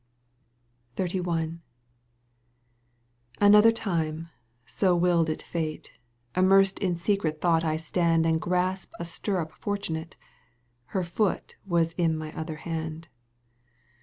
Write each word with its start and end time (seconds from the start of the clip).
XXXL 0.97 1.59
Another 3.39 3.71
time, 3.71 4.29
so 4.65 4.99
wffled 4.99 5.29
it 5.29 5.43
Fate, 5.43 5.91
Immersed 6.35 6.79
in 6.79 6.95
secret 6.95 7.39
thought 7.39 7.63
I 7.63 7.77
stand 7.77 8.25
And 8.25 8.41
grasp 8.41 8.93
a 8.99 9.05
stirrup 9.05 9.51
fortunate— 9.51 10.17
Her 10.97 11.03
foot 11.03 11.55
was 11.67 11.91
in 11.99 12.17
my 12.17 12.35
other 12.35 12.55
hand. 12.55 13.09